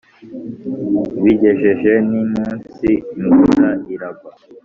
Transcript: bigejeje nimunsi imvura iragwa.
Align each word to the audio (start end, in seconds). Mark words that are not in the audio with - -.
bigejeje 1.23 1.91
nimunsi 2.09 2.89
imvura 3.19 3.69
iragwa. 3.93 4.31